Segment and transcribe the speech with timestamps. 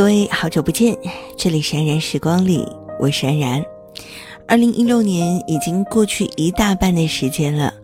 [0.00, 0.96] 各位好久不见，
[1.36, 2.66] 这里是安然时光里，
[2.98, 3.62] 我是安然。
[4.48, 7.74] 二零一六年已经过去一大半的时间了，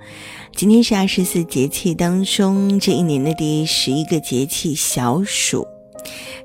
[0.54, 5.66] 今天是二十四节气当中这一年的第十一个节气小暑。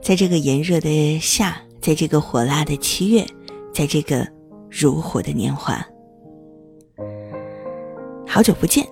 [0.02, 3.26] 在这个炎热的夏，在这个火辣的七月，
[3.73, 4.27] 在这个
[4.70, 5.81] 如火的年华，
[8.27, 8.85] 好久不见。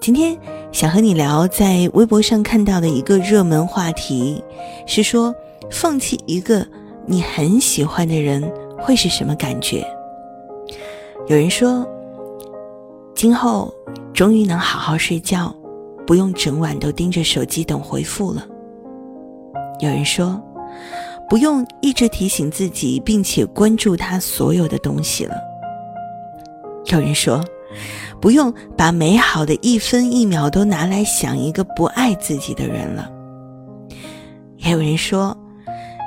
[0.00, 0.38] 今天
[0.70, 4.40] 想和你聊，在微博上看到的一个热门话题，
[4.86, 5.34] 是说
[5.70, 6.66] 放弃一个
[7.06, 8.42] 你很喜欢的人
[8.78, 9.84] 会是什么感觉？
[11.26, 11.86] 有人说，
[13.14, 13.72] 今后
[14.12, 15.54] 终于能好好睡觉，
[16.06, 18.46] 不用整晚都盯着手机等回复了。
[19.80, 20.40] 有人说，
[21.28, 25.34] 不用一直提醒自己，并且关注他所有的东西了。
[26.86, 27.42] 有人说，
[28.20, 33.10] 不用把美好的一分一秒都拿来想一个不爱自己的人了。
[34.58, 35.36] 也有人说，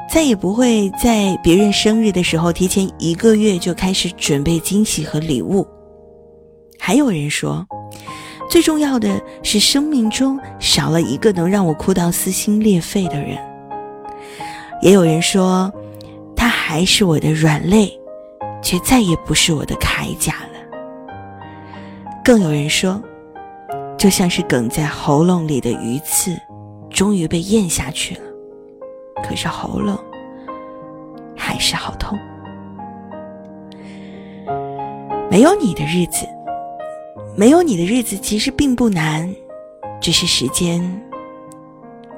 [0.09, 5.67] 再也不会在别人生日的时候提前一个月就开始准备惊喜和礼物。
[6.80, 7.66] 还有人说。
[8.50, 13.38] 最重要的是，生命中少了一个能让我哭到撕心裂肺的人。
[14.81, 15.69] 也有人说，
[16.33, 17.91] 他还是我的软肋，
[18.61, 21.13] 却再也不是我的铠甲了。
[22.23, 23.02] 更有人说，
[23.97, 26.31] 就像是梗在喉咙里的鱼刺，
[26.89, 28.22] 终于被咽下去了，
[29.28, 30.00] 可是喉咙
[31.36, 32.17] 还是好痛。
[35.30, 36.25] 没有你的日子，
[37.36, 39.30] 没有你的日子其实并不难，
[40.00, 40.81] 只是时间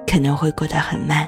[0.05, 1.27] 可能会过得很慢。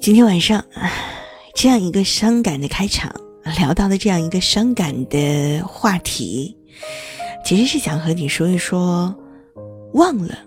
[0.00, 0.64] 今天晚上，
[1.54, 3.14] 这样一个伤感的开场，
[3.58, 6.56] 聊到了这样一个伤感的话题，
[7.44, 9.14] 其实是想和你说一说，
[9.94, 10.38] 忘了，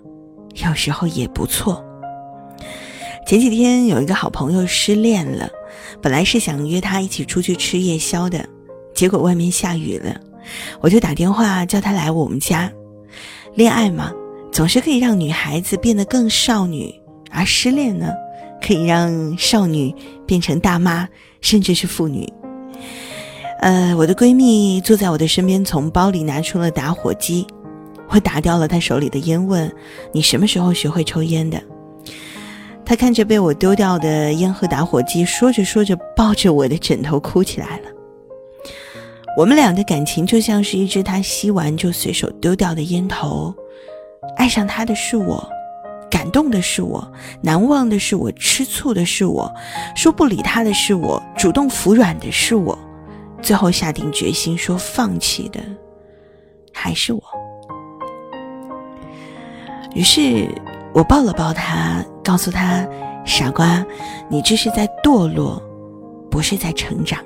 [0.66, 1.84] 有时候也不错。
[3.25, 5.50] 前几天有一个好朋友失恋了，
[6.02, 8.46] 本来是想约他一起出去吃夜宵的，
[8.94, 10.16] 结果外面下雨了，
[10.80, 12.72] 我就打电话叫他来我们家。
[13.56, 14.13] 恋爱嘛，
[14.52, 16.94] 总是可以让女孩子变得更少女，
[17.31, 18.14] 而失恋呢？
[18.62, 19.94] 可以让少女
[20.25, 21.08] 变成大妈，
[21.41, 22.28] 甚至是妇女。
[23.59, 27.46] 呃，我的闺蜜坐在我的身边，从包里拿出了打火机。
[28.09, 29.72] 我打掉了她手里的烟，问
[30.12, 31.62] ：“你什么时候学会抽烟的？”
[32.85, 37.90] 她看着被我丢掉的烟和打火机，说着说着，抱着我的枕头哭起来了。
[39.38, 43.53] 我们俩的感情就像是一支他吸完就随手丢掉的烟头，
[44.35, 45.47] 爱上他的是我。
[46.09, 47.06] 感动的是我，
[47.41, 49.53] 难忘的是我，吃醋的是我，
[49.94, 52.79] 说不理他的是我，主动服软的是我，
[53.41, 55.59] 最后下定决心说放弃的
[56.73, 57.22] 还是我。
[59.97, 60.47] 于是
[60.94, 62.88] 我抱了抱他，告诉他
[63.25, 63.84] ：“傻瓜，
[64.30, 65.59] 你这是在堕落，
[66.30, 67.19] 不是在成长。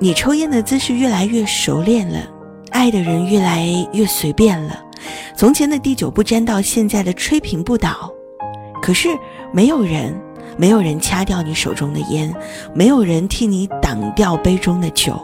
[0.00, 2.28] 你抽烟的姿势越来越熟练了，
[2.72, 4.84] 爱的人越来越随便了。”
[5.36, 8.12] 从前的滴酒不沾，到现在的吹瓶不倒，
[8.82, 9.08] 可是
[9.52, 10.12] 没有人，
[10.56, 12.34] 没有人掐掉你手中的烟，
[12.74, 15.14] 没有人替你挡掉杯中的酒，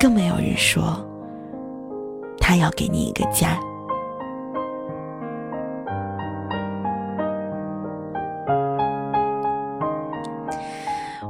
[0.00, 1.00] 更没有人说
[2.40, 3.56] 他要给你一个家。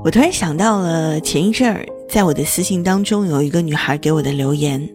[0.05, 4.87] 我突然想到了前一阵儿，在我的私信当中有一个女孩给我的留言。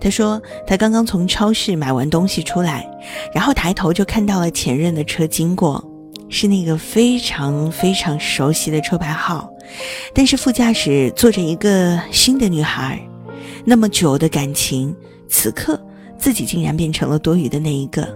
[0.00, 2.88] 她说，她刚刚从超市买完东西出来，
[3.34, 5.86] 然后抬头就看到了前任的车经过，
[6.30, 9.50] 是那个非常非常熟悉的车牌号，
[10.14, 12.98] 但是副驾驶坐着一个新的女孩，
[13.66, 14.96] 那么久的感情，
[15.28, 15.78] 此刻
[16.18, 18.08] 自己竟然变成了多余的那一个。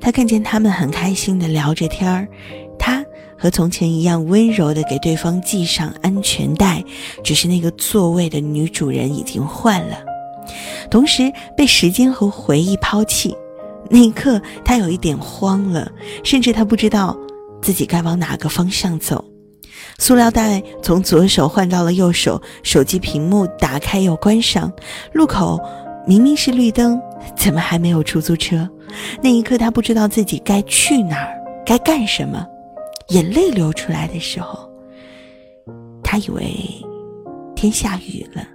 [0.00, 2.28] 她看见他们很开心的聊着天儿，
[3.44, 6.82] 和从前一样温柔的给对方系上安全带，
[7.22, 9.98] 只是那个座位的女主人已经换了。
[10.90, 13.36] 同时被时间和回忆抛弃，
[13.90, 15.92] 那一刻他有一点慌了，
[16.22, 17.14] 甚至他不知道
[17.60, 19.22] 自己该往哪个方向走。
[19.98, 24.72] 塑料袋从左手换到了右手，手机屏幕打开又关上，
[25.12, 25.60] 路口
[26.06, 26.98] 明明是绿灯，
[27.36, 28.66] 怎么还没有出租车？
[29.20, 31.36] 那一刻他不知道自己该去哪儿，
[31.66, 32.46] 该干什么。
[33.08, 34.70] 眼泪流出来的时候，
[36.02, 36.54] 他以为
[37.54, 38.46] 天下雨了。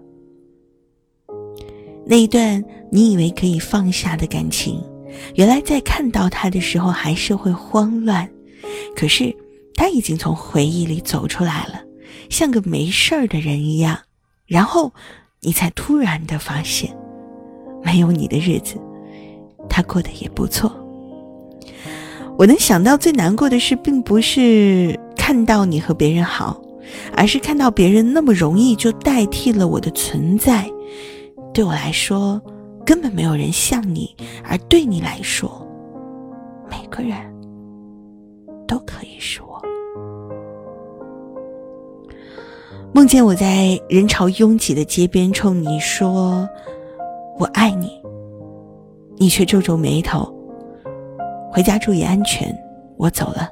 [2.05, 4.83] 那一段你以为可以放下的感情，
[5.35, 8.27] 原来在看到他的时候还是会慌乱。
[8.95, 9.35] 可是
[9.75, 11.81] 他已经从回忆里走出来了，
[12.29, 13.99] 像个没事儿的人一样。
[14.47, 14.91] 然后
[15.41, 16.97] 你才突然的发现，
[17.83, 18.75] 没有你的日子
[19.69, 20.71] 他过得也不错。
[22.39, 26.57] 我能想到最难过的事，并不是看到你和别人好，
[27.13, 30.65] 而是看到别人那么容易就代替了我的存在。
[31.53, 32.41] 对我来说，
[32.85, 35.67] 根本没有人像你；而对你来说，
[36.71, 37.17] 每个人
[38.65, 39.61] 都可以是我。
[42.93, 46.47] 梦见我在人潮拥挤的街边冲你说
[47.37, 47.91] “我爱你”，
[49.19, 50.33] 你却皱皱眉头。
[51.51, 52.47] 回家注意安全，
[52.97, 53.49] 我走了。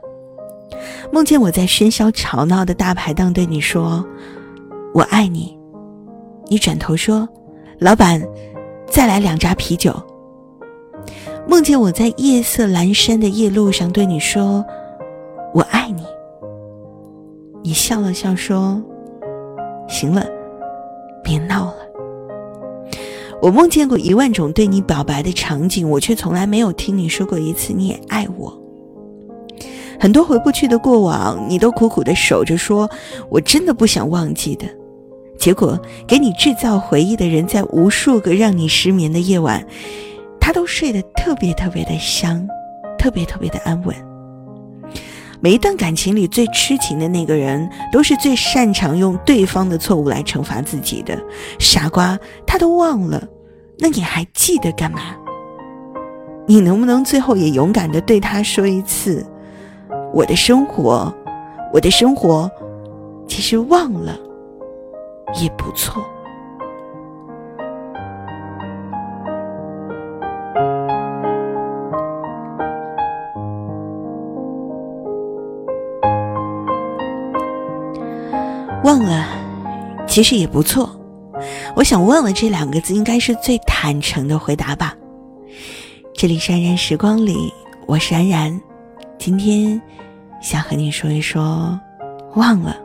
[1.11, 4.05] 梦见我在喧嚣吵闹的大排档对你说
[4.93, 5.57] “我爱你”，
[6.47, 7.27] 你转头说。
[7.79, 8.21] 老板，
[8.89, 9.93] 再来两扎啤酒。
[11.47, 14.65] 梦见我在夜色阑珊的夜路上对你说
[15.53, 16.03] ：“我爱你。”
[17.63, 18.81] 你笑了笑说
[19.87, 20.25] ：“行了，
[21.23, 21.75] 别闹了。”
[23.41, 28.61] 我梦见过一万种对你表白的场景，我却从来没有听你说过一次你也爱我。
[29.99, 32.89] 很多回不去的过往，你都苦苦的守着，说
[33.29, 34.65] 我真的不想忘记的。
[35.37, 39.65] 结果，给你制造回忆的人，在无数个让你失眠的夜晚，
[40.39, 42.47] 他都睡得特别特别的香，
[42.97, 44.06] 特别特别的安稳。
[45.39, 51.17] 每一段感情里最痴情的那个人，都是最擅长用对方的错误来惩罚自己的
[51.59, 52.17] 傻瓜。
[52.45, 53.23] 他都忘了，
[53.77, 54.99] 那你还记得干嘛？
[56.47, 59.25] 你能不能最后也勇敢的对他说一次
[60.13, 61.13] ：“我的生活，
[61.73, 62.49] 我的生活，
[63.27, 64.17] 其实忘了。”
[65.41, 66.03] 也不错。
[78.83, 79.27] 忘了，
[80.07, 80.89] 其实也不错。
[81.75, 84.95] 我想“忘了”这两个字，应该是最坦诚的回答吧。
[86.13, 87.51] 这里是安然时光里，
[87.85, 88.59] 我是安然。
[89.19, 89.79] 今天
[90.41, 91.79] 想和你说一说，
[92.35, 92.77] 忘了，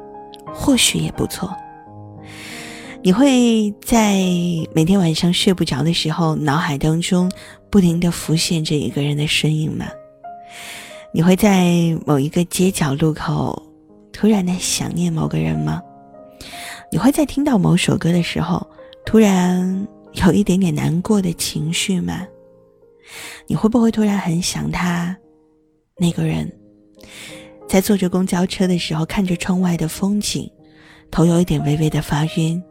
[0.53, 1.55] 或许也不错。
[3.03, 4.25] 你会在
[4.75, 7.31] 每天晚上睡不着的时候，脑海当中
[7.71, 9.87] 不停的浮现着一个人的身影吗？
[11.15, 13.63] 你会在某一个街角路口
[14.13, 15.83] 突然的想念某个人吗？
[16.91, 18.65] 你会在听到某首歌的时候
[19.07, 19.87] 突然
[20.25, 22.27] 有一点点难过的情绪吗？
[23.47, 25.17] 你会不会突然很想他？
[25.99, 26.51] 那个人
[27.69, 30.51] 在坐着公交车的时候，看着窗外的风景，
[31.11, 32.63] 头有一点微微的发晕。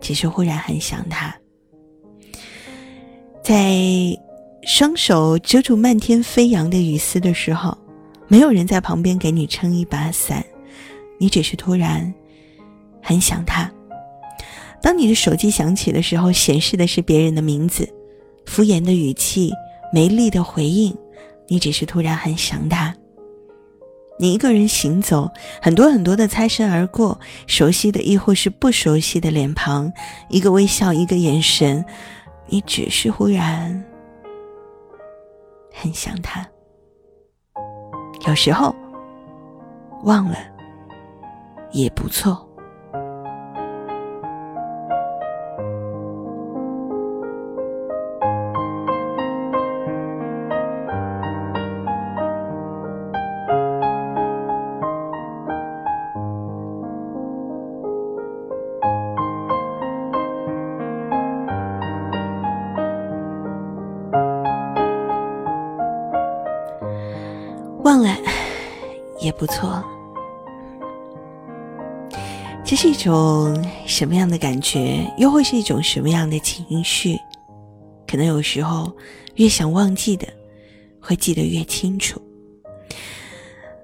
[0.00, 1.34] 其实忽然很想他，
[3.42, 3.78] 在
[4.66, 7.76] 双手遮住漫天飞扬的雨丝的时候，
[8.28, 10.44] 没有人在旁边给你撑一把伞，
[11.18, 12.12] 你只是突然
[13.02, 13.70] 很想他。
[14.82, 17.88] 当你的手机响起的时候，显示的是别人的名字，
[18.44, 19.52] 敷衍的语气，
[19.92, 20.96] 没力的回应，
[21.48, 22.94] 你只是突然很想他。
[24.18, 25.30] 你一个人行走，
[25.60, 29.92] 很多很多的擦身而过，熟悉的亦或是不熟悉的脸庞，
[30.28, 31.84] 一个微笑，一个眼神，
[32.46, 33.84] 你只是忽然
[35.72, 36.46] 很想他。
[38.28, 38.74] 有时候
[40.04, 40.38] 忘了
[41.74, 42.48] 也不错。
[67.82, 68.16] 忘了
[69.20, 69.84] 也不错，
[72.64, 75.06] 这是一种什么样的感觉？
[75.18, 77.18] 又会是一种什么样的情绪？
[78.06, 78.90] 可能有时候
[79.34, 80.26] 越想忘记的，
[80.98, 82.20] 会记得越清楚。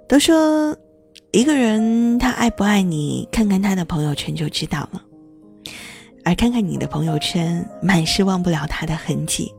[0.08, 0.75] 都说
[1.30, 5.02] 一个人他爱不爱你，看看他的朋友圈就知道了。
[6.25, 9.52] 而看看你的朋友圈，满是忘不了他的痕迹。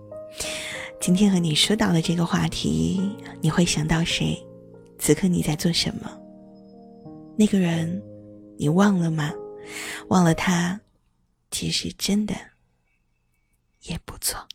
[0.99, 2.99] 今天和你说到了这个话题，
[3.39, 4.35] 你会想到谁？
[4.97, 6.11] 此刻你在做什么？
[7.37, 8.01] 那个人，
[8.57, 9.33] 你忘了吗？
[10.09, 10.79] 忘了他，
[11.49, 12.35] 其实真的
[13.81, 14.47] 也不错。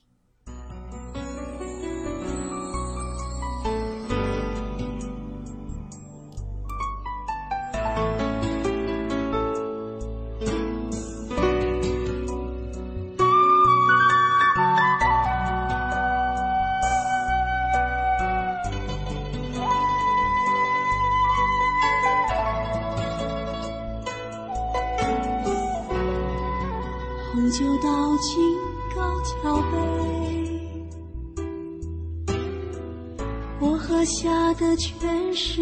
[33.68, 35.60] 我喝下的全是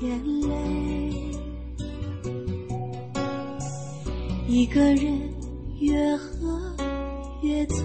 [0.00, 1.32] 眼泪，
[4.46, 5.20] 一个人
[5.80, 6.76] 越喝
[7.42, 7.84] 越醉，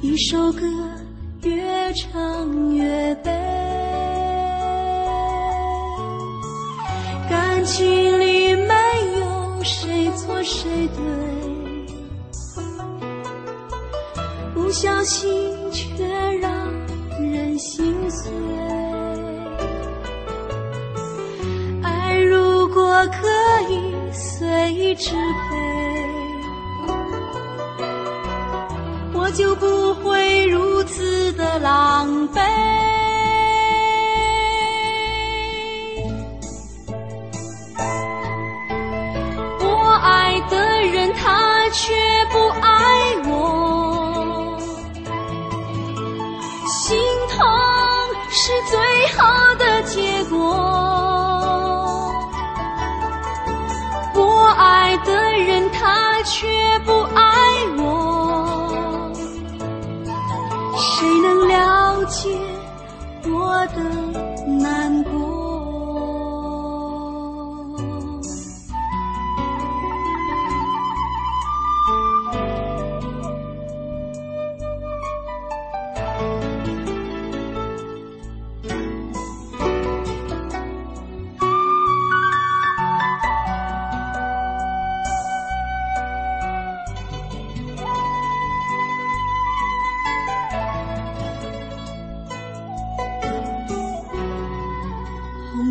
[0.00, 0.60] 一首歌
[1.44, 3.30] 越唱越悲，
[7.30, 8.13] 感情
[14.74, 15.30] 小心，
[15.70, 16.04] 却
[16.42, 16.50] 让
[17.20, 18.32] 人心碎。
[21.80, 23.28] 爱如果可
[23.70, 25.56] 以随意支配，
[29.14, 32.40] 我就不会如此的狼狈。
[39.60, 40.56] 我爱的
[40.92, 41.94] 人，他却
[42.32, 42.43] 不
[63.54, 65.43] 我的难过？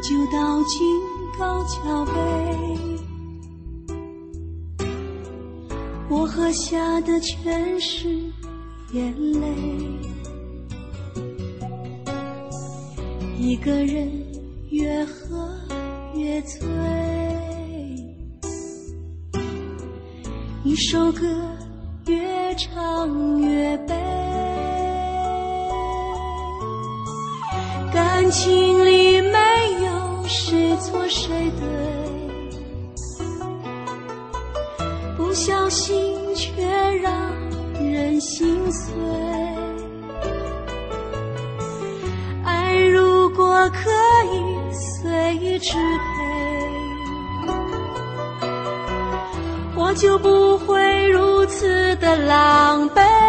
[0.03, 0.99] 红酒倒进
[1.39, 2.11] 高脚杯，
[6.09, 8.09] 我喝下的全是
[8.91, 9.47] 眼泪。
[13.39, 14.11] 一个人
[14.71, 15.49] 越喝
[16.15, 16.67] 越醉，
[20.65, 21.25] 一首歌
[22.07, 23.95] 越唱越悲。
[27.93, 28.82] 感情
[30.35, 31.63] 谁错谁对，
[35.15, 36.51] 不小心却
[37.01, 37.31] 让
[37.79, 38.91] 人心碎。
[42.43, 43.91] 爱如果可
[44.31, 45.77] 以随意支配，
[49.75, 53.22] 我就不会如此的狼狈。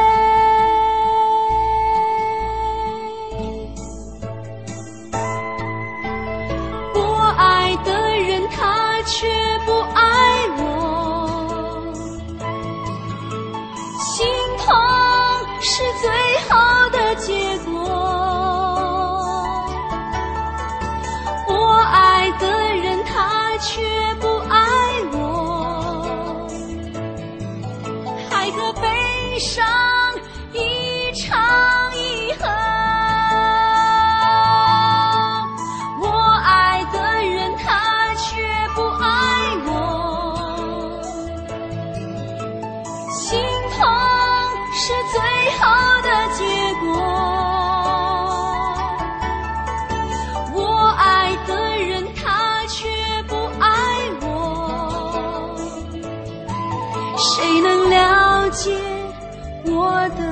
[59.84, 60.24] 我的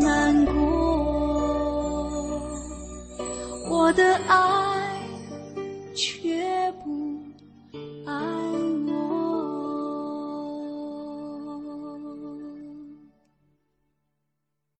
[0.00, 0.52] 难过？
[3.70, 4.51] 我的爱。